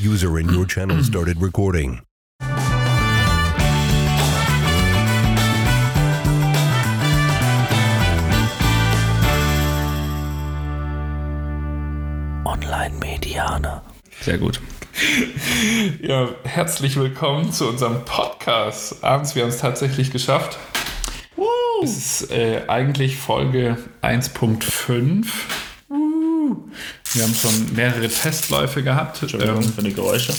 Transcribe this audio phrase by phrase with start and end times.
[0.00, 2.00] User in your channel started recording.
[12.44, 13.82] Online-Medianer.
[14.22, 14.60] Sehr gut.
[16.00, 19.04] Ja, herzlich willkommen zu unserem Podcast.
[19.04, 20.58] Abends, wir haben es tatsächlich geschafft.
[21.82, 25.26] Es ist äh, eigentlich Folge 1.5.
[27.14, 29.20] Wir haben schon mehrere Testläufe gehabt.
[29.22, 30.32] Entschuldigung Ähm, für die Geräusche.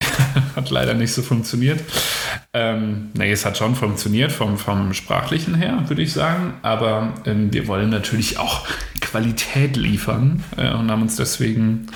[0.56, 1.80] hat leider nicht so funktioniert.
[2.52, 6.54] Ähm, nee, es hat schon funktioniert vom, vom Sprachlichen her, würde ich sagen.
[6.62, 8.66] Aber ähm, wir wollen natürlich auch
[9.00, 11.86] Qualität liefern äh, und haben uns deswegen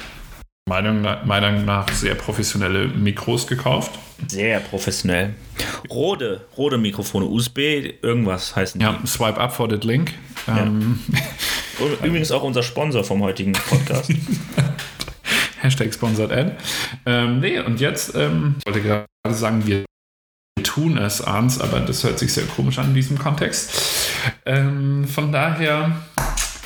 [1.03, 3.93] nach- Meinung nach sehr professionelle Mikros gekauft.
[4.29, 5.35] Sehr professionell.
[5.91, 7.59] Rode, Rode Mikrofone, USB,
[8.03, 10.13] irgendwas heißen Ja, swipe up for that link.
[10.49, 11.15] Ähm, die.
[12.03, 14.13] Übrigens auch unser Sponsor vom heutigen Podcast.
[15.61, 16.57] Hashtag sponsored ad.
[17.07, 19.85] Ähm, nee, und jetzt ähm, ich wollte gerade sagen, wir
[20.63, 23.73] tun es abends, aber das hört sich sehr komisch an in diesem Kontext.
[24.45, 26.03] Ähm, von daher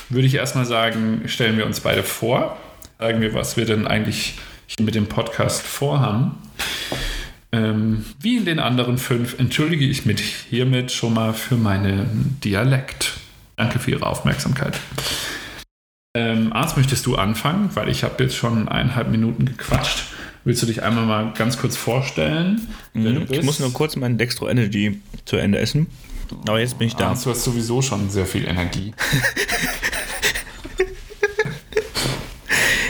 [0.09, 2.57] würde ich erstmal sagen, stellen wir uns beide vor.
[2.99, 4.35] Sagen wir, was wir denn eigentlich
[4.79, 6.37] mit dem Podcast vorhaben.
[7.51, 13.13] Ähm, wie in den anderen fünf entschuldige ich mich hiermit schon mal für meinen Dialekt.
[13.57, 14.79] Danke für Ihre Aufmerksamkeit.
[16.15, 17.71] Ähm, Arzt, möchtest du anfangen?
[17.73, 20.05] Weil ich habe jetzt schon eineinhalb Minuten gequatscht.
[20.45, 22.67] Willst du dich einmal mal ganz kurz vorstellen?
[22.93, 25.87] Mhm, ich muss nur kurz meinen Dextro Energy zu Ende essen.
[26.47, 27.09] Aber jetzt bin ich da.
[27.09, 28.93] Arzt, du hast sowieso schon sehr viel Energie.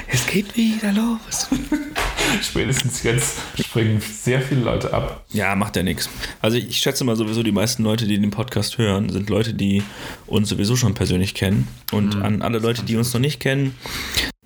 [0.09, 1.47] Es geht wieder los.
[2.41, 5.25] Spätestens jetzt springen sehr viele Leute ab.
[5.29, 6.09] Ja, macht ja nichts.
[6.41, 9.83] Also ich schätze mal sowieso, die meisten Leute, die den Podcast hören, sind Leute, die
[10.25, 11.67] uns sowieso schon persönlich kennen.
[11.91, 13.75] Und an alle Leute, die uns noch nicht kennen,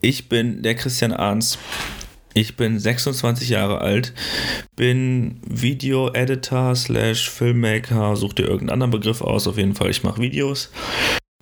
[0.01, 1.57] ich bin der Christian Arns.
[2.33, 4.13] Ich bin 26 Jahre alt,
[4.77, 10.21] bin Video-Editor slash Filmmaker, such dir irgendeinen anderen Begriff aus, auf jeden Fall, ich mache
[10.21, 10.71] Videos.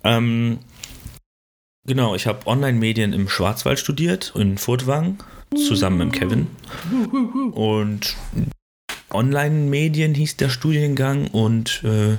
[0.02, 0.58] Ähm,
[1.86, 5.22] genau, ich habe Online-Medien im Schwarzwald studiert, in Furtwang,
[5.56, 6.46] zusammen mit Kevin.
[7.52, 8.16] Und
[9.10, 12.16] Online-Medien hieß der Studiengang und äh,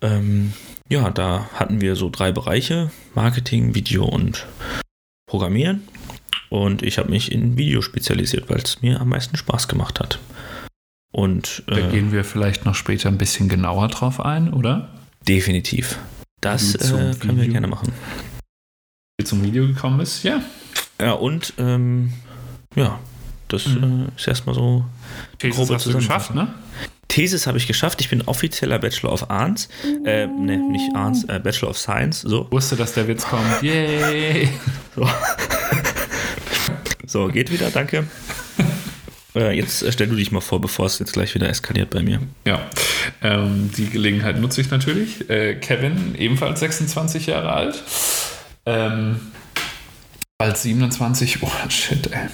[0.00, 0.52] ähm,
[0.88, 4.46] ja, da hatten wir so drei Bereiche: Marketing, Video und
[5.26, 5.86] Programmieren.
[6.48, 10.20] Und ich habe mich in Video spezialisiert, weil es mir am meisten Spaß gemacht hat.
[11.12, 14.90] Und Da äh, gehen wir vielleicht noch später ein bisschen genauer drauf ein, oder?
[15.26, 15.98] definitiv.
[16.40, 17.92] Das äh, können wir gerne machen.
[19.18, 20.40] Wie zum Video gekommen ist, ja.
[21.00, 22.12] Ja, und ähm,
[22.76, 22.98] ja,
[23.48, 24.06] das Mhm.
[24.14, 24.84] äh, ist erstmal so
[25.38, 26.48] Thesis Grobe hast du geschafft, ne?
[27.08, 28.00] Thesis habe ich geschafft.
[28.00, 29.68] Ich bin offizieller Bachelor of Arts.
[30.04, 32.20] Äh, ne, nicht Arts, äh, Bachelor of Science.
[32.22, 32.46] So.
[32.50, 33.44] Wusste, dass der Witz kommt.
[33.62, 34.48] Yay!
[34.94, 35.08] So,
[37.06, 38.06] so geht wieder, danke.
[39.34, 42.02] Äh, jetzt äh, stell du dich mal vor, bevor es jetzt gleich wieder eskaliert bei
[42.02, 42.20] mir.
[42.46, 42.58] Ja,
[43.22, 45.28] ähm, die Gelegenheit nutze ich natürlich.
[45.28, 47.82] Äh, Kevin, ebenfalls 26 Jahre alt.
[48.64, 49.20] Ähm,
[50.38, 51.42] bald 27.
[51.42, 52.28] Oh, shit, ey.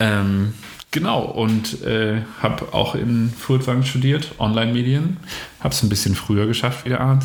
[0.00, 0.54] Ähm,
[0.90, 5.18] genau, und äh, habe auch in Furtwang studiert, Online-Medien.
[5.60, 7.24] Habe es ein bisschen früher geschafft, wie der Arndt.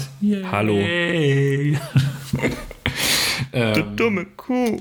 [0.51, 0.75] Hallo.
[0.79, 1.77] Yay.
[3.53, 4.77] ähm, Dumme Kuh.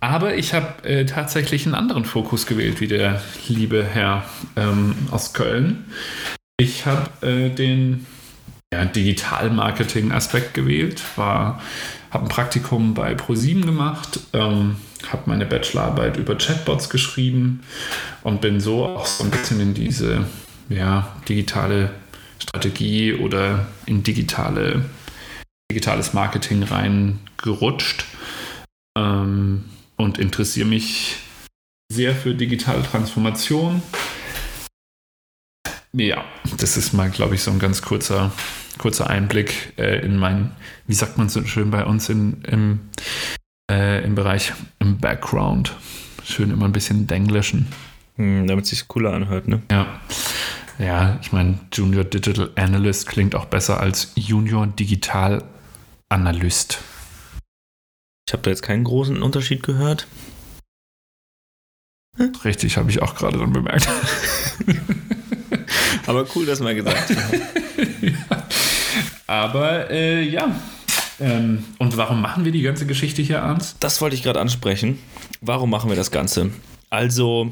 [0.00, 4.24] aber ich habe äh, tatsächlich einen anderen Fokus gewählt, wie der liebe Herr
[4.56, 5.84] ähm, aus Köln.
[6.56, 8.06] Ich habe äh, den
[8.74, 11.62] ja, Digital-Marketing-Aspekt gewählt, war,
[12.10, 14.76] habe ein Praktikum bei ProSieben gemacht, ähm,
[15.08, 17.62] habe meine Bachelorarbeit über Chatbots geschrieben
[18.24, 20.26] und bin so auch so ein bisschen in diese
[20.68, 21.90] ja, digitale
[22.40, 24.84] Strategie oder in digitale,
[25.70, 28.04] digitales Marketing reingerutscht
[28.98, 31.16] ähm, und interessiere mich
[31.92, 33.82] sehr für digitale Transformation.
[35.96, 36.24] Ja,
[36.58, 38.32] das ist mal, glaube ich, so ein ganz kurzer,
[38.78, 40.50] kurzer Einblick äh, in mein,
[40.88, 42.80] wie sagt man so schön bei uns in, im,
[43.70, 45.76] äh, im Bereich im Background.
[46.24, 47.68] Schön immer ein bisschen denglischen.
[48.16, 49.62] Hm, damit es sich cooler anhört, ne?
[49.70, 50.00] Ja.
[50.80, 55.44] Ja, ich meine, Junior Digital Analyst klingt auch besser als Junior Digital
[56.08, 56.80] Analyst.
[58.26, 60.08] Ich habe da jetzt keinen großen Unterschied gehört.
[62.44, 63.88] Richtig, habe ich auch gerade dann bemerkt.
[66.06, 67.40] Aber cool, dass man gesagt hat.
[69.26, 70.54] Aber äh, ja.
[71.20, 73.76] Ähm, und warum machen wir die ganze Geschichte hier, Arndt?
[73.80, 74.98] Das wollte ich gerade ansprechen.
[75.40, 76.50] Warum machen wir das Ganze?
[76.90, 77.50] Also,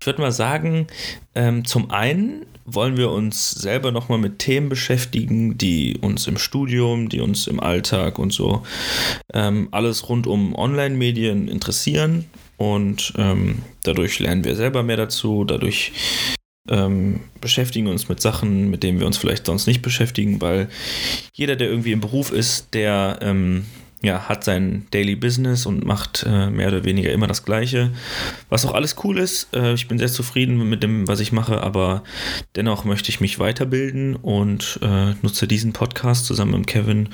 [0.00, 0.86] Ich würde mal sagen,
[1.34, 7.08] ähm, zum einen wollen wir uns selber nochmal mit Themen beschäftigen, die uns im Studium,
[7.08, 8.62] die uns im Alltag und so
[9.32, 12.26] ähm, alles rund um Online-Medien interessieren.
[12.58, 15.92] Und ähm, dadurch lernen wir selber mehr dazu, dadurch
[16.68, 20.68] ähm, beschäftigen uns mit Sachen, mit denen wir uns vielleicht sonst nicht beschäftigen, weil
[21.32, 23.64] jeder, der irgendwie im Beruf ist, der ähm,
[24.00, 27.90] ja, hat sein Daily Business und macht äh, mehr oder weniger immer das Gleiche.
[28.48, 29.48] Was auch alles cool ist.
[29.52, 32.04] Äh, ich bin sehr zufrieden mit dem, was ich mache, aber
[32.54, 37.08] dennoch möchte ich mich weiterbilden und äh, nutze diesen Podcast zusammen mit Kevin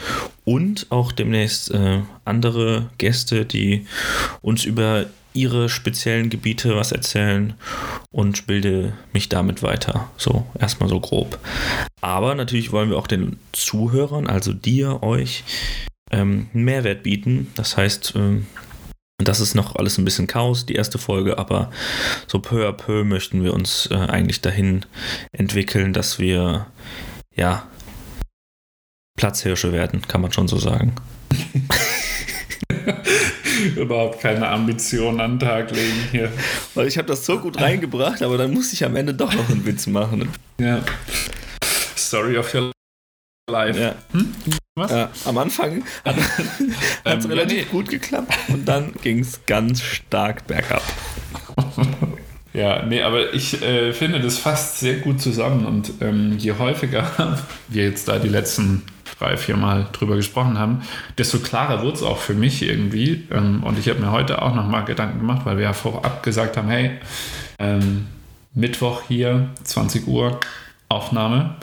[0.44, 3.86] und auch demnächst äh, andere Gäste, die
[4.42, 7.54] uns über ihre speziellen Gebiete was erzählen
[8.10, 10.08] und bilde mich damit weiter.
[10.16, 11.38] So, erstmal so grob.
[12.00, 15.44] Aber natürlich wollen wir auch den Zuhörern, also dir, euch,
[16.10, 17.50] ähm, Mehrwert bieten.
[17.56, 18.46] Das heißt, ähm,
[19.18, 21.70] das ist noch alles ein bisschen Chaos, die erste Folge, aber
[22.26, 24.84] so peu à peu möchten wir uns äh, eigentlich dahin
[25.32, 26.66] entwickeln, dass wir,
[27.34, 27.66] ja,
[29.16, 30.94] Platzhirsche werden, kann man schon so sagen.
[33.76, 36.32] überhaupt keine Ambitionen an den Tag legen hier.
[36.74, 39.48] Weil ich habe das so gut reingebracht, aber dann musste ich am Ende doch noch
[39.48, 40.28] einen Witz machen.
[40.58, 40.82] Ja.
[41.96, 42.72] Story of your
[43.50, 43.80] life.
[43.80, 43.94] Ja.
[44.12, 44.34] Hm?
[44.76, 44.90] Was?
[44.90, 46.16] Ja, am Anfang hat
[47.04, 47.70] es ähm, relativ ja, nee.
[47.70, 50.82] gut geklappt und dann ging es ganz stark bergab.
[52.54, 57.36] Ja, nee, aber ich äh, finde, das fasst sehr gut zusammen und ähm, je häufiger
[57.66, 58.84] wir jetzt da die letzten
[59.24, 60.82] drei, vier Mal drüber gesprochen haben,
[61.16, 63.26] desto klarer wurde es auch für mich irgendwie.
[63.30, 66.56] Ähm, und ich habe mir heute auch nochmal Gedanken gemacht, weil wir ja vorab gesagt
[66.56, 66.92] haben, hey,
[67.58, 68.06] ähm,
[68.52, 70.38] Mittwoch hier, 20 Uhr,
[70.88, 71.56] Aufnahme.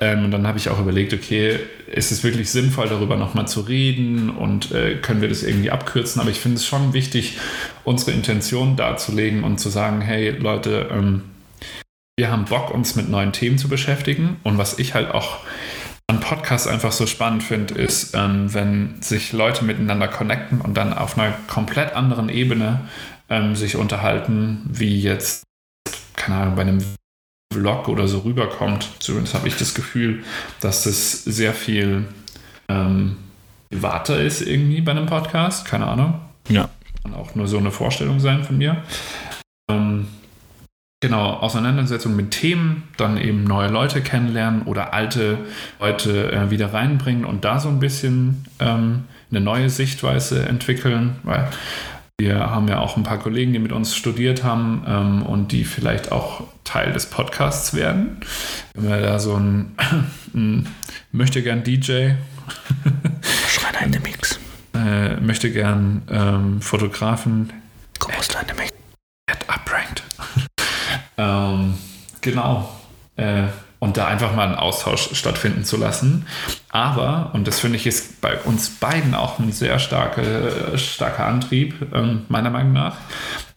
[0.00, 3.60] Ähm, und dann habe ich auch überlegt, okay, ist es wirklich sinnvoll, darüber nochmal zu
[3.60, 6.20] reden und äh, können wir das irgendwie abkürzen?
[6.20, 7.38] Aber ich finde es schon wichtig,
[7.84, 11.22] unsere Intention darzulegen und zu sagen, hey Leute, ähm,
[12.16, 14.36] wir haben Bock, uns mit neuen Themen zu beschäftigen.
[14.44, 15.38] Und was ich halt auch
[16.08, 20.92] an Podcasts einfach so spannend finde, ist, ähm, wenn sich Leute miteinander connecten und dann
[20.92, 22.88] auf einer komplett anderen Ebene
[23.30, 25.44] ähm, sich unterhalten, wie jetzt,
[26.16, 26.84] keine Ahnung, bei einem
[27.52, 28.88] Vlog oder so rüberkommt.
[28.98, 30.24] Zumindest habe ich das Gefühl,
[30.60, 32.04] dass das sehr viel
[32.68, 33.16] ähm,
[33.70, 35.64] privater ist irgendwie bei einem Podcast.
[35.64, 36.20] Keine Ahnung.
[36.48, 36.68] Ja.
[37.02, 38.82] Kann auch nur so eine Vorstellung sein von mir.
[39.70, 40.08] Ähm,
[41.04, 45.36] Genau, Auseinandersetzung mit Themen, dann eben neue Leute kennenlernen oder alte
[45.78, 51.50] Leute äh, wieder reinbringen und da so ein bisschen ähm, eine neue Sichtweise entwickeln, weil
[52.18, 55.64] wir haben ja auch ein paar Kollegen, die mit uns studiert haben ähm, und die
[55.64, 58.20] vielleicht auch Teil des Podcasts werden.
[58.72, 59.76] Wenn wir da so ein,
[60.34, 60.68] ein
[61.12, 62.12] möchte gern DJ,
[63.46, 64.40] Schreiner in den Mix,
[64.74, 67.52] äh, möchte gern ähm, Fotografen,
[67.98, 68.72] Großler in den Mix,
[69.50, 70.02] upranked.
[71.16, 71.74] Ähm,
[72.20, 72.68] genau.
[73.16, 73.44] Äh,
[73.84, 76.26] und da einfach mal einen Austausch stattfinden zu lassen.
[76.70, 81.74] Aber, und das finde ich ist bei uns beiden auch ein sehr starke, starker Antrieb,
[81.92, 82.96] ähm, meiner Meinung nach,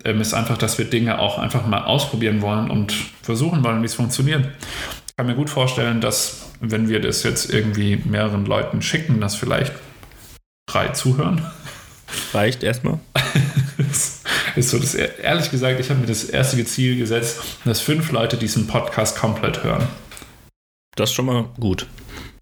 [0.03, 3.85] ähm, ist einfach, dass wir Dinge auch einfach mal ausprobieren wollen und versuchen wollen, wie
[3.85, 4.49] es funktioniert.
[5.07, 9.35] Ich kann mir gut vorstellen, dass wenn wir das jetzt irgendwie mehreren Leuten schicken, dass
[9.35, 9.71] vielleicht
[10.67, 11.45] drei zuhören.
[12.33, 12.99] Reicht erstmal.
[14.57, 18.37] ist so das, ehrlich gesagt, ich habe mir das erste Ziel gesetzt, dass fünf Leute
[18.37, 19.87] diesen Podcast komplett hören.
[20.95, 21.85] Das ist schon mal gut.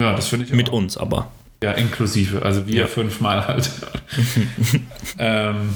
[0.02, 0.52] Ja, das finde ich.
[0.54, 0.74] Mit auch.
[0.74, 1.32] uns aber.
[1.62, 2.42] Ja, inklusive.
[2.42, 2.88] Also wir ja.
[2.88, 3.70] fünfmal halt.
[5.20, 5.76] ähm,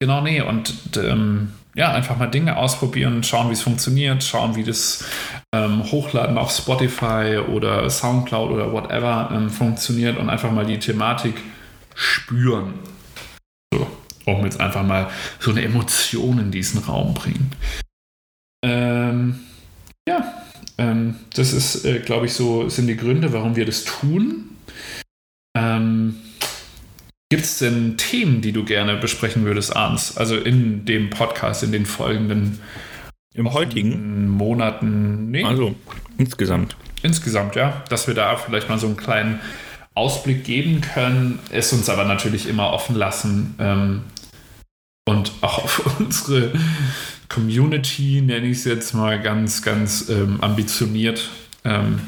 [0.00, 0.40] genau, nee.
[0.40, 5.04] Und ähm, ja, einfach mal Dinge ausprobieren, schauen, wie es funktioniert, schauen, wie das
[5.52, 11.34] ähm, Hochladen auf Spotify oder Soundcloud oder whatever ähm, funktioniert und einfach mal die Thematik
[11.94, 12.74] spüren.
[14.26, 17.52] Um jetzt einfach mal so eine Emotion in diesen Raum bringen.
[18.64, 19.40] Ähm,
[20.08, 20.42] ja,
[20.78, 24.56] ähm, das ist, äh, glaube ich, so sind die Gründe, warum wir das tun.
[25.56, 26.16] Ähm,
[27.30, 30.16] Gibt es denn Themen, die du gerne besprechen würdest, Arns?
[30.16, 32.60] Also in dem Podcast, in den folgenden
[33.34, 35.30] im heutigen Monaten?
[35.30, 35.44] Nee.
[35.44, 35.74] Also
[36.16, 36.76] insgesamt.
[37.02, 37.82] Insgesamt, ja.
[37.88, 39.40] Dass wir da vielleicht mal so einen kleinen
[39.94, 44.02] Ausblick geben können, es uns aber natürlich immer offen lassen, ähm,
[45.06, 46.52] und auch auf unsere
[47.28, 51.30] Community, nenne ich es jetzt mal ganz, ganz ähm, ambitioniert,
[51.64, 52.00] ähm,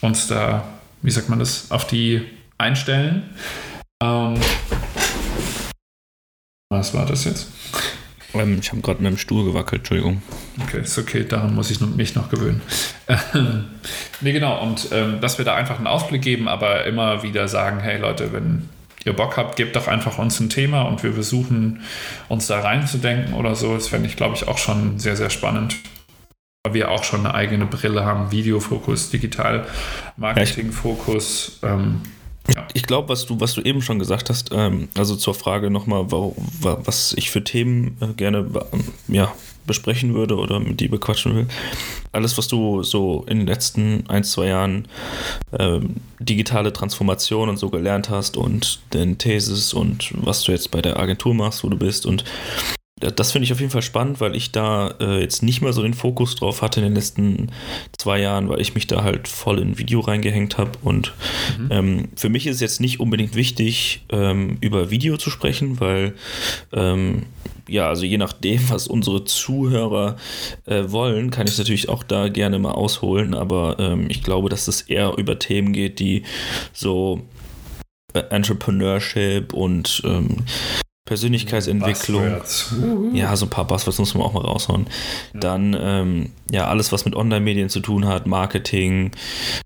[0.00, 0.64] uns da,
[1.02, 2.24] wie sagt man das, auf die
[2.56, 3.30] einstellen.
[4.02, 4.34] Ähm,
[6.70, 7.50] was war das jetzt?
[8.34, 10.22] Ähm, ich habe gerade mit dem Stuhl gewackelt, Entschuldigung.
[10.62, 12.60] Okay, ist okay, daran muss ich mich noch gewöhnen.
[14.20, 17.80] nee, genau, und ähm, dass wir da einfach einen Ausblick geben, aber immer wieder sagen,
[17.80, 18.68] hey Leute, wenn
[19.08, 21.80] ihr Bock habt, gebt doch einfach uns ein Thema und wir versuchen
[22.28, 23.74] uns da reinzudenken oder so.
[23.74, 25.76] Das fände ich, glaube ich, auch schon sehr, sehr spannend.
[26.64, 31.60] Weil wir auch schon eine eigene Brille haben, Videofokus, Digital-Marketing-Fokus.
[31.62, 32.02] Ähm,
[32.54, 32.66] ja.
[32.72, 36.06] Ich glaube, was du, was du eben schon gesagt hast, ähm, also zur Frage nochmal,
[36.10, 38.46] was ich für Themen äh, gerne
[39.08, 39.30] ja,
[39.68, 41.46] besprechen würde oder mit dir bequatschen will.
[42.10, 44.88] Alles, was du so in den letzten ein, zwei Jahren
[45.56, 50.82] ähm, digitale Transformation und so gelernt hast und den Thesis und was du jetzt bei
[50.82, 52.24] der Agentur machst, wo du bist und
[53.00, 55.82] das finde ich auf jeden Fall spannend, weil ich da äh, jetzt nicht mehr so
[55.82, 57.50] den Fokus drauf hatte in den letzten
[57.96, 60.72] zwei Jahren, weil ich mich da halt voll in Video reingehängt habe.
[60.82, 61.14] Und
[61.58, 61.68] mhm.
[61.70, 66.14] ähm, für mich ist es jetzt nicht unbedingt wichtig, ähm, über Video zu sprechen, weil
[66.72, 67.26] ähm,
[67.68, 70.16] ja, also je nachdem, was unsere Zuhörer
[70.66, 73.34] äh, wollen, kann ich natürlich auch da gerne mal ausholen.
[73.34, 76.24] Aber ähm, ich glaube, dass es eher über Themen geht, die
[76.72, 77.22] so
[78.14, 80.44] äh, Entrepreneurship und ähm,
[81.08, 82.42] Persönlichkeitsentwicklung.
[83.14, 84.86] Ja, so ein paar Buzzwords muss man auch mal raushauen.
[85.32, 85.40] Ja.
[85.40, 89.12] Dann, ähm, ja, alles, was mit Online-Medien zu tun hat, Marketing.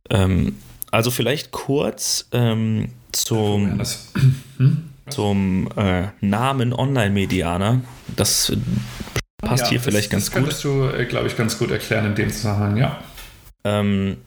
[0.08, 0.56] Ähm,
[0.92, 3.80] also vielleicht kurz ähm, zum,
[4.58, 4.91] hm?
[5.08, 7.80] Zum äh, Namen Online-Medianer.
[8.16, 8.52] Das
[9.42, 10.52] passt ja, hier vielleicht das, ganz gut.
[10.52, 13.02] Das könntest du, äh, glaube ich, ganz gut erklären in dem Zusammenhang, ja.
[13.64, 14.18] Ähm,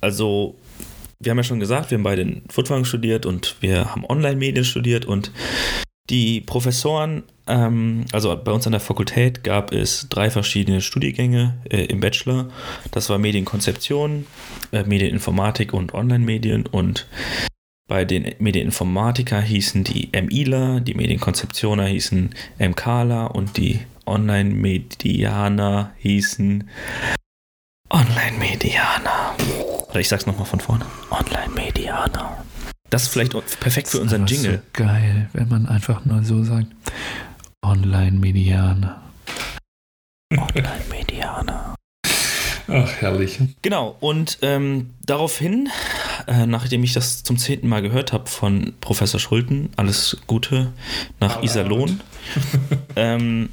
[0.00, 0.56] also
[1.20, 4.64] wir haben ja schon gesagt, wir haben beide in Footwang studiert und wir haben Online-Medien
[4.64, 5.30] studiert und
[6.10, 11.84] die Professoren, ähm, also bei uns an der Fakultät gab es drei verschiedene Studiengänge äh,
[11.84, 12.48] im Bachelor.
[12.90, 14.26] Das war Medienkonzeption,
[14.72, 16.66] äh, Medieninformatik und Online-Medien.
[16.66, 17.06] Und
[17.92, 26.70] bei den Medieninformatiker hießen die MIler, die Medienkonzeptioner hießen MKler und die Online-Medianer hießen
[27.90, 29.36] Online-Medianer.
[29.90, 30.86] Oder ich sag's nochmal von vorne.
[31.10, 32.42] Online-Medianer.
[32.88, 34.62] Das ist vielleicht perfekt für unseren Jingle.
[34.74, 36.68] So geil, wenn man einfach nur so sagt:
[37.62, 39.02] Online-Medianer.
[40.34, 41.74] Online-Medianer.
[42.68, 43.38] Ach, herrlich.
[43.60, 45.68] Genau, und ähm, daraufhin,
[46.26, 50.72] äh, nachdem ich das zum zehnten Mal gehört habe von Professor Schulten, alles Gute
[51.20, 52.00] nach oh, Iserlohn,
[52.96, 53.48] ähm,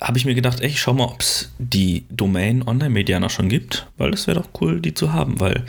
[0.00, 3.86] habe ich mir gedacht, ey, ich schau mal, ob es die Domain Online-Medianer schon gibt,
[3.96, 5.64] weil es wäre doch cool, die zu haben, weil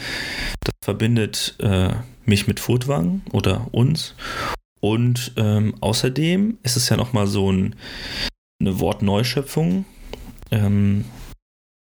[0.62, 1.90] das verbindet äh,
[2.26, 4.16] mich mit Furtwang oder uns.
[4.80, 7.76] Und ähm, außerdem ist es ja nochmal so ein,
[8.60, 9.86] eine Wortneuschöpfung,
[10.52, 11.06] ähm,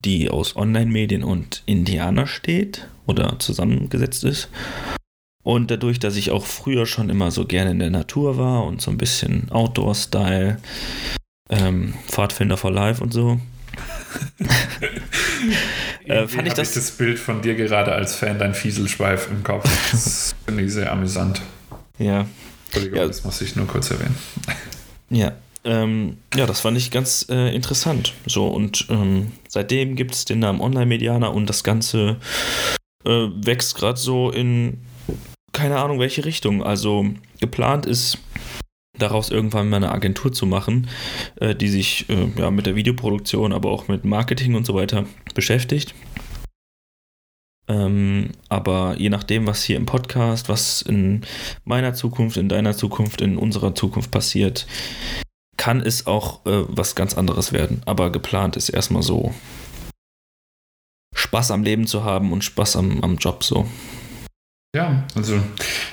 [0.03, 4.49] die aus Online-Medien und Indianer steht oder zusammengesetzt ist.
[5.43, 8.81] Und dadurch, dass ich auch früher schon immer so gerne in der Natur war und
[8.81, 10.57] so ein bisschen Outdoor-Style,
[11.49, 13.39] ähm, Pfadfinder for Life und so,
[16.05, 19.43] äh, fand ich das, ich das Bild von dir gerade als Fan dein Fieselschweif im
[19.43, 19.63] Kopf.
[19.91, 21.41] Das finde ich sehr amüsant.
[21.97, 22.25] Ja.
[22.65, 23.07] Entschuldigung, ja.
[23.07, 24.15] das muss ich nur kurz erwähnen.
[25.09, 25.31] Ja.
[25.67, 28.13] Ähm, ja, das fand ich ganz äh, interessant.
[28.25, 32.17] So, und ähm, seitdem gibt es den Namen Online-Medianer und das Ganze
[33.03, 34.79] äh, wächst gerade so in
[35.51, 36.63] keine Ahnung welche Richtung.
[36.63, 37.05] Also
[37.41, 38.19] geplant ist
[38.97, 40.87] daraus irgendwann mal eine Agentur zu machen,
[41.35, 45.05] äh, die sich äh, ja, mit der Videoproduktion, aber auch mit Marketing und so weiter
[45.33, 45.93] beschäftigt.
[47.67, 51.25] Ähm, aber je nachdem, was hier im Podcast, was in
[51.65, 54.65] meiner Zukunft, in deiner Zukunft, in unserer Zukunft passiert,
[55.67, 57.81] kann es auch äh, was ganz anderes werden.
[57.85, 59.33] Aber geplant ist erstmal so
[61.13, 63.67] Spaß am Leben zu haben und Spaß am, am Job so.
[64.73, 65.41] Ja, also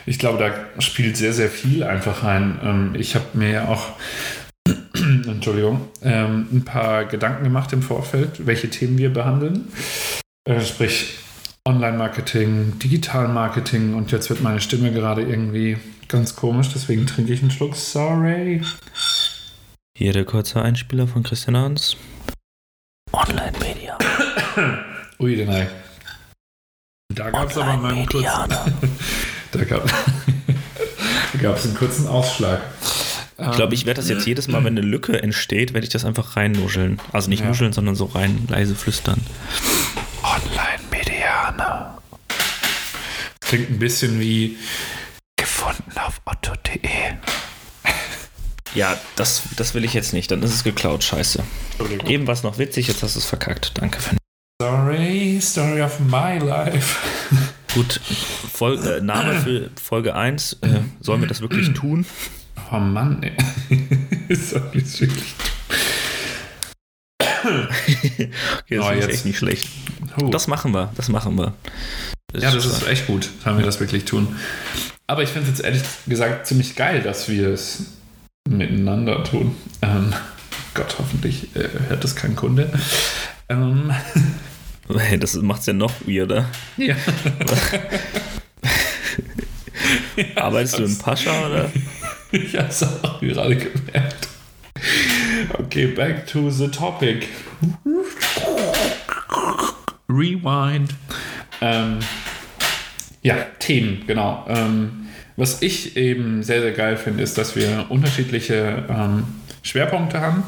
[0.06, 2.60] ich glaube, da spielt sehr, sehr viel einfach rein.
[2.62, 3.94] Ähm, ich habe mir ja auch,
[4.94, 9.72] Entschuldigung, ähm, ein paar Gedanken gemacht im Vorfeld, welche Themen wir behandeln.
[10.48, 11.18] Äh, sprich,
[11.66, 17.50] Online-Marketing, Digital-Marketing und jetzt wird meine Stimme gerade irgendwie ganz komisch, deswegen trinke ich einen
[17.50, 17.74] Schluck.
[17.74, 18.62] Sorry.
[19.96, 21.96] Hier der kurze Einspieler von Christian Hans.
[23.12, 23.96] Online-Media.
[25.20, 25.68] Ui, den Ei.
[27.14, 28.26] Da gab es aber mal einen kurzen,
[29.52, 29.84] da gab
[31.56, 32.60] es einen kurzen Ausschlag.
[33.38, 36.04] Ich glaube, ich werde das jetzt jedes Mal, wenn eine Lücke entsteht, werde ich das
[36.04, 37.00] einfach reinnuscheln.
[37.12, 37.46] Also nicht ja.
[37.46, 39.20] nuscheln, sondern so rein leise flüstern.
[40.24, 41.98] Online-Medianer.
[43.40, 44.56] Klingt ein bisschen wie
[48.74, 50.30] Ja, das, das will ich jetzt nicht.
[50.30, 51.04] Dann ist es geklaut.
[51.04, 51.42] Scheiße.
[52.06, 53.72] Eben war es noch witzig, jetzt hast du es verkackt.
[53.74, 54.16] Danke für
[54.62, 56.98] Story, Story of my life.
[57.74, 58.00] Gut,
[58.52, 60.58] Vol äh, Name für Folge 1.
[60.60, 62.06] Äh, sollen wir das wirklich tun?
[62.70, 63.32] Oh Mann, ey.
[64.36, 65.34] Soll ich es wirklich
[67.44, 69.08] okay, das oh, ist jetzt.
[69.14, 69.68] echt nicht schlecht.
[70.30, 71.54] Das machen wir, das machen wir.
[72.32, 74.36] Ja, das ist echt gut, wenn wir das wirklich tun.
[75.06, 77.84] Aber ich finde es jetzt ehrlich gesagt ziemlich geil, dass wir es
[78.48, 79.54] miteinander tun.
[79.82, 80.12] Ähm,
[80.74, 82.70] Gott, hoffentlich äh, hört das kein Kunde.
[83.48, 83.92] Ähm,
[84.98, 86.44] Hey, das macht es ja noch weirder.
[86.76, 86.94] ja.
[90.36, 91.72] Arbeitest du im Pascha oder?
[92.32, 94.28] Ich habe es auch gerade gemerkt.
[95.58, 97.28] Okay, back to the topic.
[100.06, 100.94] Rewind.
[101.62, 102.00] Ähm,
[103.22, 104.44] ja, Themen, genau.
[104.48, 105.03] Ähm,
[105.36, 109.24] was ich eben sehr, sehr geil finde, ist, dass wir unterschiedliche ähm,
[109.62, 110.44] Schwerpunkte haben,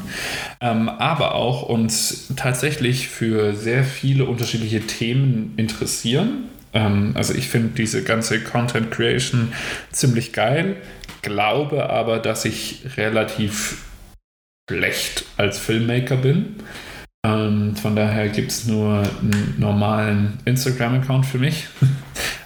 [0.61, 6.45] ähm, aber auch uns tatsächlich für sehr viele unterschiedliche Themen interessieren.
[6.73, 9.51] Ähm, also ich finde diese ganze Content Creation
[9.91, 10.77] ziemlich geil,
[11.23, 13.83] glaube aber, dass ich relativ
[14.69, 16.57] schlecht als Filmmaker bin.
[17.25, 21.67] Ähm, von daher gibt es nur einen normalen Instagram-Account für mich.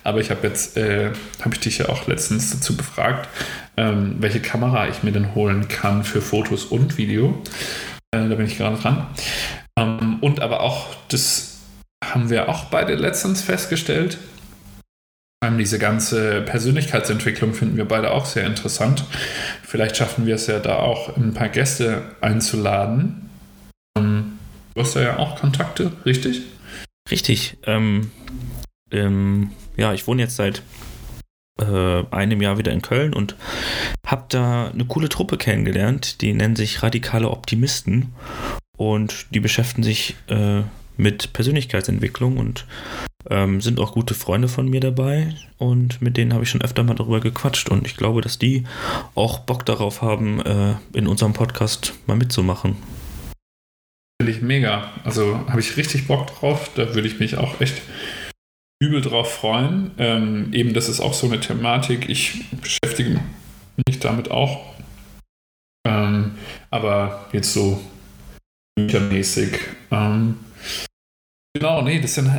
[0.04, 3.30] Aber ich habe jetzt, äh, habe ich dich ja auch letztens dazu befragt,
[3.78, 7.42] ähm, welche Kamera ich mir denn holen kann für Fotos und Video.
[8.12, 9.08] Äh, da bin ich gerade dran.
[9.78, 11.60] Ähm, und aber auch, das
[12.04, 14.18] haben wir auch beide letztens festgestellt.
[15.44, 19.06] Ähm, diese ganze Persönlichkeitsentwicklung finden wir beide auch sehr interessant.
[19.64, 23.30] Vielleicht schaffen wir es ja da auch, ein paar Gäste einzuladen.
[23.98, 24.40] Ähm,
[24.76, 26.44] du hast ja auch Kontakte, richtig?
[27.10, 27.58] Richtig.
[27.66, 28.12] Ähm,
[28.92, 30.62] ähm, ja, ich wohne jetzt seit
[31.60, 33.36] äh, einem Jahr wieder in Köln und
[34.06, 36.22] habe da eine coole Truppe kennengelernt.
[36.22, 38.14] Die nennen sich Radikale Optimisten
[38.78, 40.62] und die beschäftigen sich äh,
[40.98, 42.66] mit Persönlichkeitsentwicklung und
[43.30, 46.84] ähm, sind auch gute Freunde von mir dabei und mit denen habe ich schon öfter
[46.84, 48.64] mal darüber gequatscht und ich glaube, dass die
[49.16, 52.76] auch Bock darauf haben, äh, in unserem Podcast mal mitzumachen.
[54.22, 54.92] Finde ich mega.
[55.04, 56.70] Also habe ich richtig Bock drauf.
[56.76, 57.82] Da würde ich mich auch echt
[58.82, 59.92] übel drauf freuen.
[60.00, 62.10] Ähm, eben, das ist auch so eine Thematik.
[62.10, 63.22] Ich beschäftige
[63.88, 64.74] mich damit auch.
[65.88, 66.32] Ähm,
[66.72, 67.80] aber jetzt so
[68.76, 69.60] büchermäßig.
[69.92, 70.40] Ähm,
[71.54, 72.30] genau, nee, das sind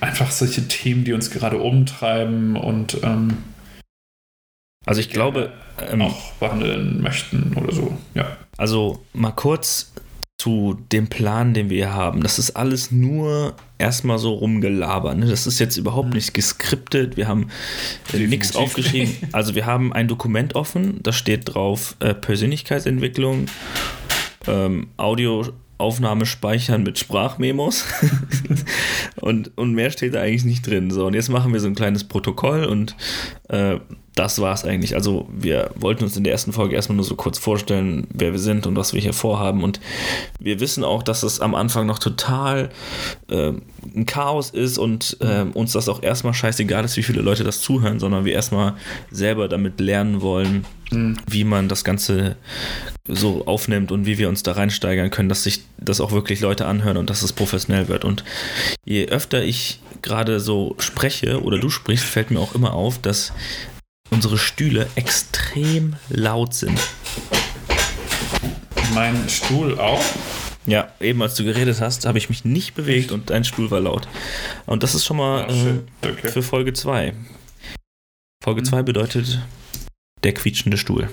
[0.00, 3.36] einfach solche Themen, die uns gerade umtreiben und ähm,
[4.86, 5.52] Also ich glaube,
[5.90, 7.96] ähm, auch behandeln möchten oder so.
[8.14, 8.38] Ja.
[8.56, 9.92] Also mal kurz
[10.38, 12.22] zu dem Plan, den wir hier haben.
[12.22, 15.18] Das ist alles nur erstmal so rumgelabert.
[15.18, 15.26] Ne?
[15.26, 17.16] Das ist jetzt überhaupt nicht geskriptet.
[17.16, 17.48] Wir haben
[18.12, 19.16] äh, nichts aufgeschrieben.
[19.32, 21.00] Also wir haben ein Dokument offen.
[21.02, 23.46] Da steht drauf äh, Persönlichkeitsentwicklung,
[24.46, 27.84] ähm, Audioaufnahme speichern mit Sprachmemos.
[29.20, 30.92] und, und mehr steht da eigentlich nicht drin.
[30.92, 32.96] So, und jetzt machen wir so ein kleines Protokoll und
[33.48, 33.78] äh,
[34.18, 34.96] das war es eigentlich.
[34.96, 38.40] Also wir wollten uns in der ersten Folge erstmal nur so kurz vorstellen, wer wir
[38.40, 39.62] sind und was wir hier vorhaben.
[39.62, 39.78] Und
[40.40, 42.70] wir wissen auch, dass es am Anfang noch total
[43.30, 43.52] äh,
[43.94, 47.60] ein Chaos ist und äh, uns das auch erstmal scheißegal ist, wie viele Leute das
[47.60, 48.74] zuhören, sondern wir erstmal
[49.12, 52.36] selber damit lernen wollen, wie man das Ganze
[53.06, 56.66] so aufnimmt und wie wir uns da reinsteigern können, dass sich das auch wirklich Leute
[56.66, 58.04] anhören und dass es professionell wird.
[58.04, 58.24] Und
[58.84, 63.32] je öfter ich gerade so spreche oder du sprichst, fällt mir auch immer auf, dass
[64.10, 66.78] unsere Stühle extrem laut sind.
[68.94, 70.02] Mein Stuhl auch.
[70.66, 73.80] Ja, eben als du geredet hast, habe ich mich nicht bewegt und dein Stuhl war
[73.80, 74.06] laut.
[74.66, 75.82] Und das ist schon mal shit.
[76.02, 76.28] äh, Okay.
[76.28, 77.14] für Folge 2.
[78.44, 79.40] Folge 2 bedeutet
[80.24, 81.08] der quietschende Stuhl.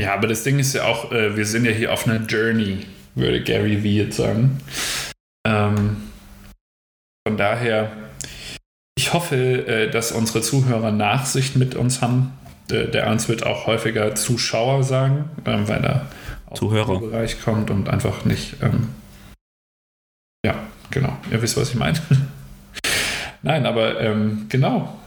[0.00, 2.86] Ja, aber das Ding ist ja auch, äh, wir sind ja hier auf einer Journey,
[3.14, 4.60] würde Gary Vee jetzt sagen.
[5.46, 5.96] Ähm,
[7.26, 7.90] von daher,
[8.96, 12.32] ich hoffe, äh, dass unsere Zuhörer Nachsicht mit uns haben.
[12.70, 16.06] Äh, der Ernst wird auch häufiger Zuschauer sagen, ähm, weil er
[16.46, 16.98] aus Zuhörer.
[16.98, 18.56] dem Bereich kommt und einfach nicht.
[18.62, 18.88] Ähm,
[20.44, 20.54] ja,
[20.90, 21.16] genau.
[21.30, 22.00] Ihr wisst, was ich meine.
[23.42, 24.98] Nein, aber ähm, genau.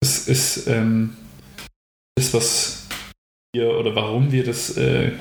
[0.00, 1.16] Es ist ähm,
[2.16, 2.86] das, was
[3.54, 5.12] wir oder warum wir das äh,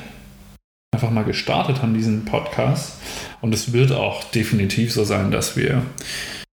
[0.94, 3.00] einfach mal gestartet haben, diesen Podcast.
[3.42, 5.84] Und es wird auch definitiv so sein, dass wir,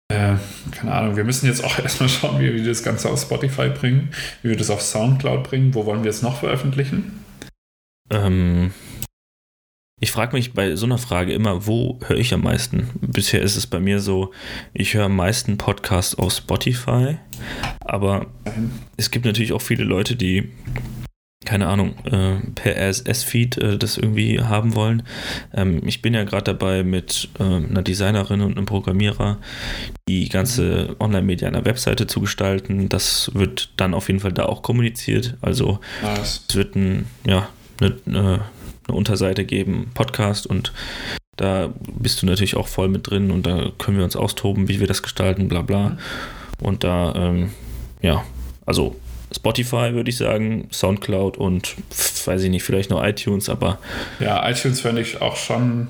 [0.08, 0.34] äh,
[0.72, 4.10] keine Ahnung, wir müssen jetzt auch erstmal schauen, wie wir das Ganze auf Spotify bringen,
[4.42, 7.24] wie wir das auf Soundcloud bringen, wo wollen wir es noch veröffentlichen?
[8.10, 8.72] Ähm,
[10.00, 12.90] ich frage mich bei so einer Frage immer, wo höre ich am meisten?
[13.00, 14.32] Bisher ist es bei mir so,
[14.74, 17.16] ich höre am meisten Podcasts auf Spotify,
[17.80, 18.26] aber
[18.98, 20.52] es gibt natürlich auch viele Leute, die,
[21.46, 25.04] keine Ahnung, äh, per RSS-Feed äh, das irgendwie haben wollen.
[25.54, 29.38] Ähm, ich bin ja gerade dabei mit äh, einer Designerin und einem Programmierer
[30.08, 32.90] die ganze Online-Media einer Webseite zu gestalten.
[32.90, 35.36] Das wird dann auf jeden Fall da auch kommuniziert.
[35.40, 36.44] Also Nice.
[36.48, 37.48] es wird ein, ja,
[37.80, 38.40] eine, eine,
[38.88, 40.72] eine Unterseite geben, Podcast und
[41.36, 44.80] Da bist du natürlich auch voll mit drin und da können wir uns austoben, wie
[44.80, 45.98] wir das gestalten, bla bla.
[46.60, 47.50] Und da, ähm,
[48.00, 48.24] ja,
[48.64, 48.96] also
[49.36, 51.76] Spotify würde ich sagen, Soundcloud und
[52.24, 53.78] weiß ich nicht, vielleicht noch iTunes, aber
[54.18, 55.88] Ja, iTunes fände ich auch schon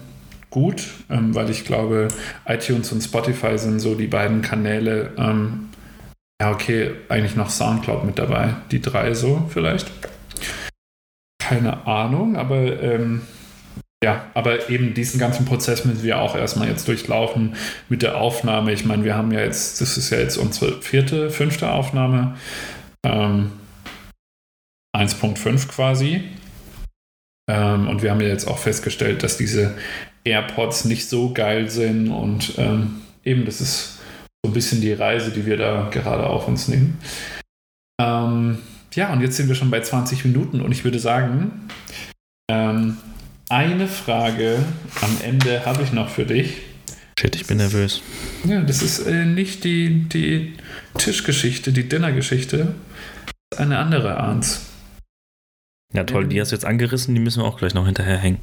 [0.51, 2.09] gut, ähm, weil ich glaube,
[2.47, 5.13] iTunes und Spotify sind so die beiden Kanäle.
[5.17, 5.69] Ähm,
[6.41, 8.57] ja, okay, eigentlich noch Soundcloud mit dabei.
[8.71, 9.91] Die drei so vielleicht.
[11.39, 13.23] Keine Ahnung, aber ähm,
[14.05, 17.55] ja, aber eben diesen ganzen Prozess müssen wir auch erstmal jetzt durchlaufen
[17.89, 18.73] mit der Aufnahme.
[18.73, 22.37] Ich meine, wir haben ja jetzt, das ist ja jetzt unsere vierte, fünfte Aufnahme.
[23.07, 23.53] Ähm,
[24.97, 26.25] 1.5 quasi.
[27.49, 29.77] Ähm, und wir haben ja jetzt auch festgestellt, dass diese
[30.25, 33.99] AirPods nicht so geil sind und ähm, eben das ist
[34.45, 36.99] so ein bisschen die Reise, die wir da gerade auf uns nehmen.
[38.01, 38.59] Ähm,
[38.95, 41.69] ja, und jetzt sind wir schon bei 20 Minuten und ich würde sagen,
[42.51, 42.97] ähm,
[43.49, 44.59] eine Frage
[45.03, 46.63] am Ende habe ich noch für dich.
[47.19, 48.03] shit, ich bin nervös.
[48.45, 50.55] Ja, das ist äh, nicht die, die
[50.99, 52.75] Tischgeschichte, die Dinnergeschichte.
[53.57, 54.61] Ist eine andere Arns.
[55.95, 58.39] Ja, toll, die hast du jetzt angerissen, die müssen wir auch gleich noch hinterher hängen.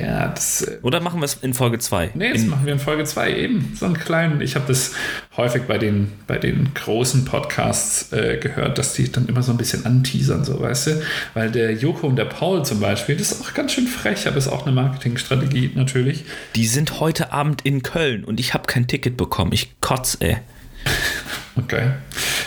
[0.00, 0.62] Ja, das.
[0.62, 2.12] Äh, Oder machen wir es in Folge 2?
[2.14, 3.72] Nee, das in, machen wir in Folge 2 eben.
[3.74, 4.40] So einen kleinen.
[4.40, 4.92] Ich habe das
[5.36, 9.56] häufig bei den, bei den großen Podcasts äh, gehört, dass die dann immer so ein
[9.56, 11.02] bisschen anteasern, so weißt du.
[11.34, 14.36] Weil der Joko und der Paul zum Beispiel, das ist auch ganz schön frech, aber
[14.36, 16.24] ist auch eine Marketingstrategie natürlich.
[16.54, 19.50] Die sind heute Abend in Köln und ich habe kein Ticket bekommen.
[19.52, 20.36] Ich kotz, ey.
[21.56, 21.92] Okay.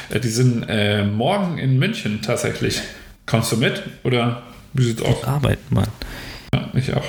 [0.10, 2.82] Äh, die sind äh, morgen in München tatsächlich.
[3.26, 3.84] Kommst du mit?
[4.04, 4.44] Oder
[4.74, 5.24] wie sieht's aus?
[5.24, 5.88] Arbeiten, Mann.
[6.54, 7.06] Ja, ich auch.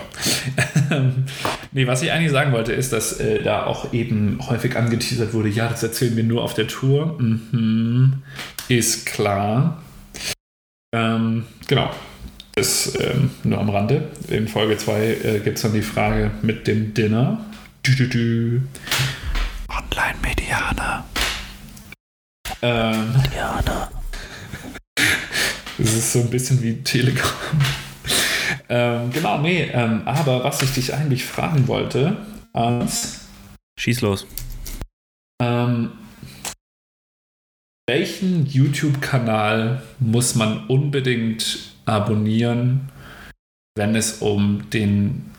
[1.73, 5.49] nee, was ich eigentlich sagen wollte, ist, dass äh, da auch eben häufig angeteasert wurde,
[5.49, 7.17] ja, das erzählen wir nur auf der Tour.
[7.21, 8.23] Mhm.
[8.69, 9.83] Ist klar.
[10.93, 11.91] Ähm, genau.
[12.55, 14.09] Das ähm, nur am Rande.
[14.29, 17.39] In Folge 2 äh, gibt es dann die Frage mit dem Dinner.
[17.87, 18.61] Dü, dü, dü.
[19.69, 21.05] Online-Medianer.
[22.63, 23.91] Ähm, Diana.
[25.79, 27.31] Das ist so ein bisschen wie Telegram.
[28.69, 32.17] ähm, genau, nee, ähm, aber was ich dich eigentlich fragen wollte,
[32.53, 33.27] als
[33.79, 34.27] Schieß los.
[35.41, 35.93] ähm,
[37.89, 42.91] welchen YouTube-Kanal muss man unbedingt abonnieren,
[43.77, 45.31] wenn es um den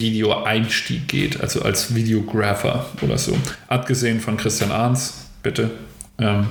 [0.00, 3.36] Videoeinstieg geht, also als Videographer oder so?
[3.66, 5.72] Abgesehen von Christian Arns, bitte.
[6.20, 6.46] Ähm,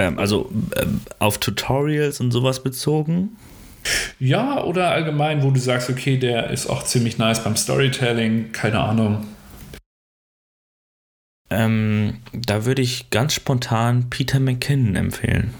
[0.00, 3.36] Ähm, also ähm, auf Tutorials und sowas bezogen.
[4.18, 8.80] ja, oder allgemein, wo du sagst, okay, der ist auch ziemlich nice beim Storytelling, keine
[8.80, 9.26] Ahnung.
[11.50, 15.52] Ähm, da würde ich ganz spontan Peter McKinnon empfehlen.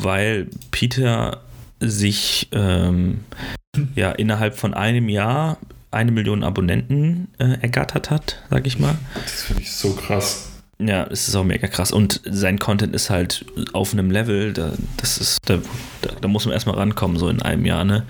[0.00, 1.42] Weil Peter
[1.80, 3.24] sich ähm,
[3.94, 5.58] ja innerhalb von einem Jahr
[5.90, 8.98] eine Million Abonnenten äh, ergattert hat, sag ich mal.
[9.14, 10.47] Das finde ich so krass.
[10.80, 11.90] Ja, es ist auch mega krass.
[11.90, 15.58] Und sein Content ist halt auf einem Level, da, das ist, da,
[16.02, 18.04] da, da muss man erstmal rankommen, so in einem Jahr, ne?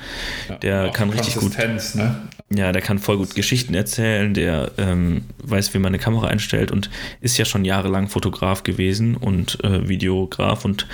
[0.51, 1.57] Ja, Der kann richtig gut-
[1.95, 2.29] Ne?
[2.51, 6.71] Ja, der kann voll gut Geschichten erzählen, der ähm, weiß, wie man eine Kamera einstellt
[6.71, 6.89] und
[7.21, 10.87] ist ja schon jahrelang Fotograf gewesen und äh, Videograf und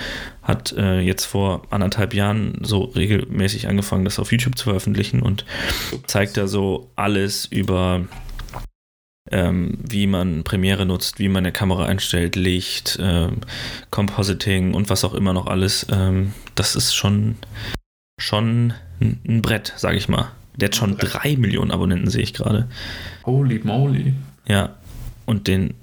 [0.43, 5.45] hat äh, jetzt vor anderthalb Jahren so regelmäßig angefangen, das auf YouTube zu veröffentlichen und
[6.07, 8.01] zeigt da so alles über,
[9.31, 13.41] ähm, wie man Premiere nutzt, wie man eine Kamera einstellt, Licht, ähm,
[13.91, 15.87] Compositing und was auch immer noch alles.
[15.91, 17.35] Ähm, das ist schon,
[18.19, 20.31] schon ein Brett, sag ich mal.
[20.55, 22.69] Der hat schon drei Millionen Abonnenten, sehe ich gerade.
[23.25, 24.13] Holy moly.
[24.47, 24.75] Ja.
[25.25, 25.73] Und den,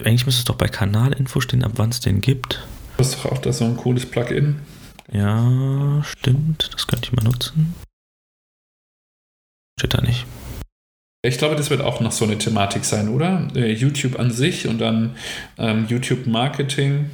[0.00, 2.66] eigentlich müsste es doch bei Kanalinfo stehen, ab wann es den gibt.
[2.96, 4.60] Du hast doch auch da so ein cooles Plugin.
[5.12, 6.70] Ja, stimmt.
[6.72, 7.74] Das könnte ich mal nutzen.
[9.78, 10.24] Steht da nicht.
[11.22, 13.48] Ich glaube, das wird auch noch so eine Thematik sein, oder?
[13.54, 15.16] Äh, YouTube an sich und dann
[15.58, 17.10] ähm, YouTube-Marketing.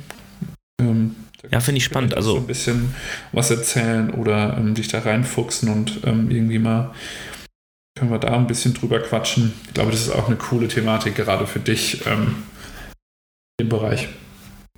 [0.81, 1.17] Ähm,
[1.51, 2.15] Ja, finde ich spannend.
[2.15, 2.95] Also- so ein bisschen
[3.33, 6.95] was erzählen oder ähm, dich da reinfuchsen und ähm, irgendwie mal
[7.99, 9.53] können wir da ein bisschen drüber quatschen.
[9.67, 12.37] Ich glaube, das ist auch eine coole Thematik, gerade für dich ähm,
[13.61, 14.09] im Bereich.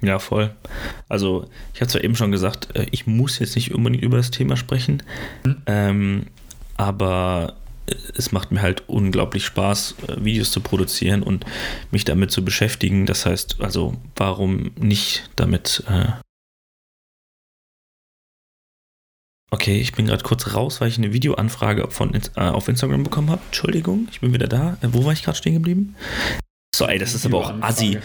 [0.02, 0.50] Ja, voll.
[1.08, 4.30] Also, ich habe zwar eben schon gesagt, äh, ich muss jetzt nicht unbedingt über das
[4.30, 5.02] Thema sprechen,
[5.44, 5.56] Mhm.
[5.66, 6.26] ähm,
[6.76, 7.54] aber
[8.16, 11.44] es macht mir halt unglaublich Spaß, äh, Videos zu produzieren und
[11.90, 13.06] mich damit zu beschäftigen.
[13.06, 15.84] Das heißt, also, warum nicht damit.
[15.88, 16.12] Äh
[19.50, 23.30] okay, ich bin gerade kurz raus, weil ich eine Videoanfrage von, äh, auf Instagram bekommen
[23.30, 23.42] habe.
[23.46, 24.78] Entschuldigung, ich bin wieder da.
[24.80, 25.94] Äh, wo war ich gerade stehen geblieben?
[26.74, 27.98] So, ey, das ist aber auch assi.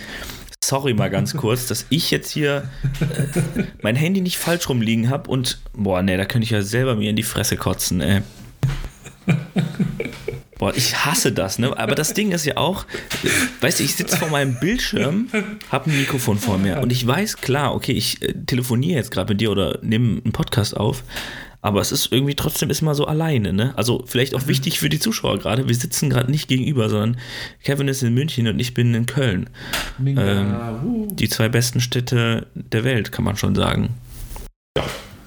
[0.64, 5.30] Sorry mal ganz kurz, dass ich jetzt hier äh, mein Handy nicht falsch rumliegen habe
[5.32, 8.22] und boah, nee, da könnte ich ja selber mir in die Fresse kotzen, ey.
[10.60, 11.76] Boah, ich hasse das, ne?
[11.78, 12.86] Aber das Ding ist ja auch,
[13.62, 15.30] weißt du, ich sitze vor meinem Bildschirm,
[15.72, 19.32] habe ein Mikrofon vor mir und ich weiß, klar, okay, ich äh, telefoniere jetzt gerade
[19.32, 21.06] mit dir oder nehme einen Podcast auf,
[21.62, 23.74] aber es ist irgendwie trotzdem ist mal so alleine, ne?
[23.78, 25.70] Also vielleicht auch wichtig für die Zuschauer gerade.
[25.70, 27.18] Wir sitzen gerade nicht gegenüber, sondern
[27.64, 29.50] Kevin ist in München und ich bin in Köln.
[30.06, 33.96] Ähm, die zwei besten Städte der Welt, kann man schon sagen.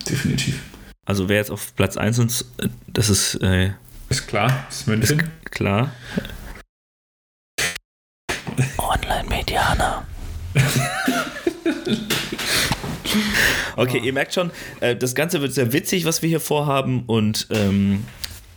[0.07, 0.61] Definitiv.
[1.07, 3.71] Also wer jetzt auf Platz 1 ist, äh, das ist äh,
[4.13, 5.23] Ist klar, ist Ist München.
[5.51, 5.91] klar.
[8.77, 10.07] Online-Medianer.
[13.77, 17.47] okay, ihr merkt schon, äh, das Ganze wird sehr witzig, was wir hier vorhaben und
[17.49, 18.05] ähm,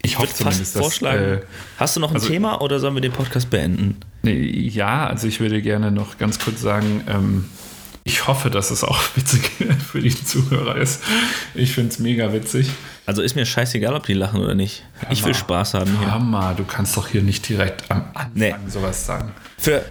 [0.02, 1.24] ich würde fast vorschlagen.
[1.24, 1.42] äh,
[1.78, 3.96] hast du noch ein also- Thema oder sollen wir den Podcast beenden?
[4.24, 7.46] Nee, ja, also ich würde gerne noch ganz kurz sagen, ähm,
[8.08, 9.50] ich hoffe, dass es auch witzig
[9.92, 11.02] für die Zuhörer ist.
[11.56, 12.70] Ich finde es mega witzig.
[13.08, 14.84] Also ist mir scheißegal, ob die lachen oder nicht.
[15.10, 15.40] Ich will Hammer.
[15.40, 16.12] Spaß haben hier.
[16.12, 18.54] Hammer, du kannst doch hier nicht direkt am Anfang Nee.
[18.68, 19.34] sowas sagen.
[19.58, 19.84] Für,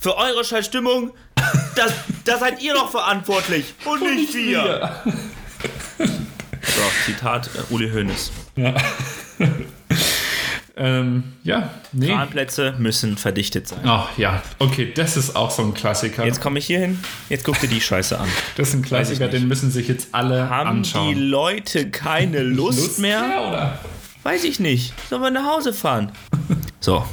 [0.00, 1.10] für eure scheiß Stimmung,
[1.74, 1.92] das,
[2.24, 5.02] da seid ihr doch verantwortlich und nicht wir.
[5.98, 8.30] So, Zitat äh, Uli Hoeneß.
[10.78, 12.08] Ähm, ja, nee.
[12.08, 13.80] Bahnplätze müssen verdichtet sein.
[13.86, 16.26] Ach ja, okay, das ist auch so ein Klassiker.
[16.26, 16.98] Jetzt komme ich hier hin,
[17.30, 18.28] jetzt guck dir die Scheiße an.
[18.58, 21.08] das ist ein Klassiker, den müssen sich jetzt alle Haben anschauen.
[21.14, 23.22] die Leute keine Lust, mehr?
[23.48, 23.78] oder?
[24.22, 24.92] Weiß ich nicht.
[25.08, 26.12] Sollen wir nach Hause fahren?
[26.80, 27.06] So.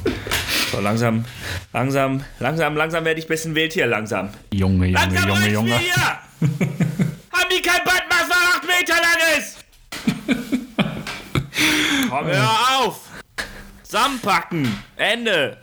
[0.72, 1.24] So, langsam,
[1.72, 4.30] langsam, langsam, langsam werde ich ein bisschen wild hier, langsam.
[4.54, 5.70] Junge, Junge, Langsam Junge, Junge.
[5.70, 5.96] mir hier!
[7.32, 9.58] Haben die kein Bandmaß, was acht Meter lang ist?
[12.10, 12.50] Komm, hör
[12.80, 13.00] auf!
[13.94, 14.76] Zusammenpacken!
[14.96, 15.56] Ende!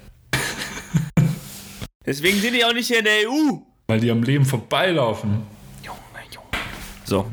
[2.06, 3.58] Deswegen sind die auch nicht hier in der EU.
[3.88, 5.42] Weil die am Leben vorbeilaufen.
[7.04, 7.32] So.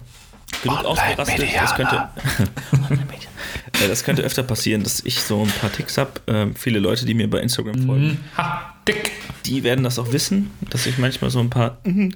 [0.64, 1.50] Genug ausgerastet.
[1.54, 2.10] Das könnte,
[3.88, 6.12] das könnte öfter passieren, dass ich so ein paar Ticks habe.
[6.28, 9.12] Ähm, viele Leute, die mir bei Instagram folgen, Ha, dick.
[9.46, 11.78] die werden das auch wissen, dass ich manchmal so ein paar.
[11.84, 12.14] Mhm.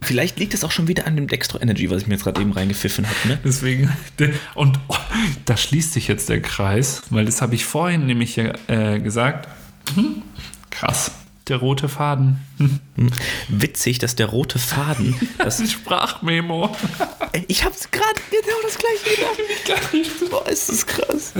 [0.00, 2.40] Vielleicht liegt es auch schon wieder an dem Dextro Energy, was ich mir jetzt gerade
[2.40, 3.28] eben reingepfiffen habe.
[3.28, 3.38] Ne?
[3.44, 3.90] Deswegen,
[4.54, 4.96] und oh,
[5.44, 9.48] da schließt sich jetzt der Kreis, weil das habe ich vorhin nämlich hier, äh, gesagt.
[9.94, 10.22] Hm,
[10.70, 11.12] krass,
[11.48, 12.40] der rote Faden.
[12.58, 12.80] Hm,
[13.48, 15.14] Witzig, dass der rote Faden.
[15.38, 16.74] Das, ist Sprachmemo.
[17.32, 19.20] Ey, ich hab's gerade genau das gleiche
[19.64, 20.30] gedacht.
[20.30, 21.32] Boah, ist das krass.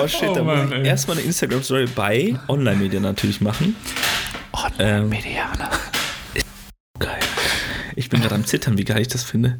[0.00, 3.76] Oh shit, Oh da Mann, muss ich erstmal eine Instagram-Story bei Online-Media natürlich machen.
[4.78, 5.70] Ähm, Medianer.
[5.70, 5.97] Geil.
[7.98, 9.58] Ich bin gerade am Zittern, wie geil ich das finde.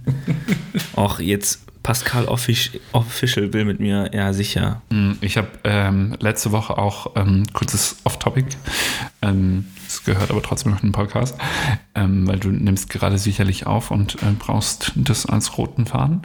[0.97, 4.81] Och, jetzt Pascal Offic- Official will mit mir, ja sicher.
[4.93, 8.47] Hm, Ich habe ähm, letzte Woche auch ähm, kurzes Off-Topic.
[9.23, 9.65] Ähm,
[10.05, 11.37] gehört aber trotzdem noch in den Podcast,
[11.97, 16.23] ähm, weil du nimmst gerade sicherlich auf und äh, brauchst das als roten Faden.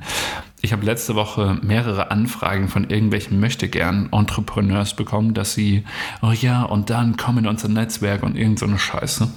[0.61, 5.83] Ich habe letzte Woche mehrere Anfragen von irgendwelchen Möchtegern-Entrepreneurs bekommen, dass sie,
[6.21, 9.29] oh ja, und dann komm in unser Netzwerk und irgend so eine Scheiße.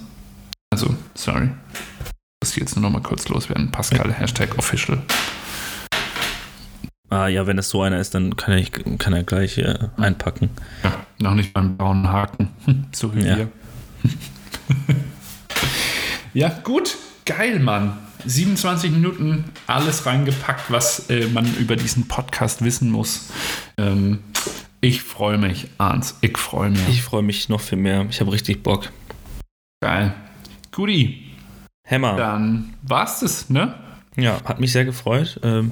[0.69, 1.49] Also, sorry.
[2.39, 3.71] Das jetzt nur noch mal kurz loswerden.
[3.71, 5.01] Pascal, Hashtag official.
[7.09, 10.49] Ah ja, wenn es so einer ist, dann kann er, kann er gleich äh, einpacken.
[10.83, 12.49] Ja, noch nicht beim braunen Haken.
[12.93, 13.37] So wie Ja.
[13.37, 13.49] wir.
[16.33, 16.95] ja, gut.
[17.25, 17.97] Geil, Mann.
[18.25, 23.29] 27 Minuten, alles reingepackt, was äh, man über diesen Podcast wissen muss.
[23.77, 24.19] Ähm,
[24.81, 26.15] ich freue mich, Arns.
[26.21, 26.87] Ich freue mich.
[26.89, 28.05] Ich freue mich noch viel mehr.
[28.09, 28.91] Ich habe richtig Bock.
[29.81, 30.13] Geil.
[30.71, 31.26] Guti,
[31.89, 32.15] Hammer.
[32.17, 33.75] dann war's das, ne?
[34.15, 35.39] Ja, hat mich sehr gefreut.
[35.43, 35.71] Ähm,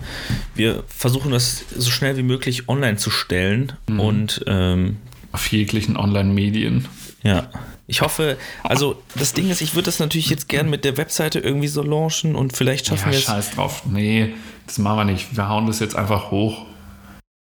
[0.54, 3.74] wir versuchen das so schnell wie möglich online zu stellen.
[3.88, 4.98] Und ähm,
[5.32, 6.88] Auf jeglichen Online-Medien.
[7.24, 7.50] ja,
[7.88, 11.40] ich hoffe, also das Ding ist, ich würde das natürlich jetzt gern mit der Webseite
[11.40, 13.26] irgendwie so launchen und vielleicht schaffen Ja, wir es.
[13.26, 13.84] scheiß drauf.
[13.86, 14.34] Nee,
[14.68, 15.36] das machen wir nicht.
[15.36, 16.66] Wir hauen das jetzt einfach hoch.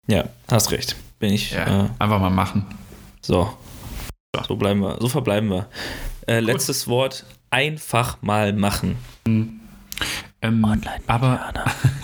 [0.08, 0.96] Ja, hast recht.
[1.18, 1.52] Bin ich.
[1.52, 2.66] Ja, Äh, einfach mal machen.
[3.20, 3.52] so.
[4.48, 4.96] So bleiben wir.
[5.00, 5.66] So verbleiben wir.
[6.26, 8.96] Äh, letztes Wort: einfach mal machen.
[9.26, 9.60] Ähm,
[11.06, 11.52] aber,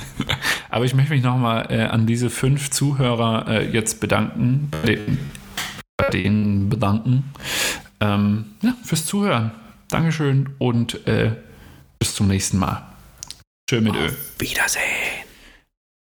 [0.70, 5.18] aber ich möchte mich nochmal äh, an diese fünf Zuhörer äh, jetzt bedanken, bei den-
[5.96, 7.24] bei denen bedanken,
[8.00, 9.50] ähm, ja, fürs Zuhören.
[9.88, 11.32] Dankeschön und äh,
[11.98, 12.82] bis zum nächsten Mal.
[13.68, 14.08] Tschö mit Ö.
[14.38, 15.09] Wiedersehen.